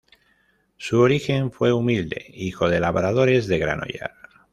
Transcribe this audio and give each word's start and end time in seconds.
Su 0.77 0.99
origen 0.99 1.51
fue 1.51 1.71
humilde, 1.71 2.25
hijo 2.33 2.67
de 2.69 2.79
labradores 2.79 3.45
de 3.45 3.59
Granollers. 3.59 4.15